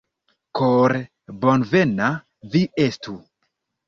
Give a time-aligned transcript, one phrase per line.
[0.59, 1.01] Kore
[1.43, 2.07] bonvena
[2.55, 3.15] vi estu!